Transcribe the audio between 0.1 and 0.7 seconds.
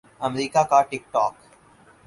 امریکا